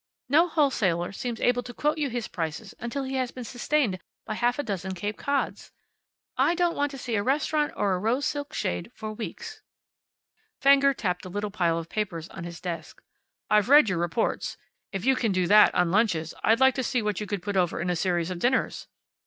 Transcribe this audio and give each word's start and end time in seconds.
No 0.27 0.47
wholesaler 0.47 1.11
seems 1.11 1.39
able 1.39 1.61
to 1.61 1.75
quote 1.75 1.99
you 1.99 2.09
his 2.09 2.27
prices 2.27 2.73
until 2.79 3.03
he 3.03 3.17
has 3.17 3.29
been 3.29 3.43
sustained 3.43 3.99
by 4.25 4.33
half 4.33 4.57
a 4.57 4.63
dozen 4.63 4.95
Cape 4.95 5.15
Cods. 5.15 5.71
I 6.35 6.55
don't 6.55 6.75
want 6.75 6.89
to 6.89 6.97
see 6.97 7.13
a 7.13 7.21
restaurant 7.21 7.71
or 7.75 7.93
a 7.93 7.99
rose 7.99 8.25
silk 8.25 8.51
shade 8.51 8.91
for 8.95 9.13
weeks." 9.13 9.61
Fenger 10.59 10.95
tapped 10.95 11.21
the 11.21 11.29
little 11.29 11.51
pile 11.51 11.77
of 11.77 11.87
papers 11.87 12.27
on 12.29 12.45
his 12.45 12.59
desk. 12.59 13.03
"I've 13.47 13.69
read 13.69 13.89
your 13.89 13.99
reports. 13.99 14.57
If 14.91 15.05
you 15.05 15.15
can 15.15 15.31
do 15.31 15.45
that 15.45 15.71
on 15.75 15.91
lunches, 15.91 16.33
I'd 16.43 16.59
like 16.59 16.73
to 16.77 16.83
see 16.83 17.03
what 17.03 17.19
you 17.19 17.27
could 17.27 17.43
put 17.43 17.55
over 17.55 17.79
in 17.79 17.91
a 17.91 17.95
series 17.95 18.31
of 18.31 18.39
dinners." 18.39 18.87